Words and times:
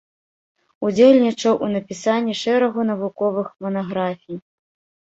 Удзельнічаў 0.87 1.53
у 1.67 1.71
напісанні 1.75 2.35
шэрагу 2.43 2.89
навуковых 2.91 3.47
манаграфій. 3.69 4.37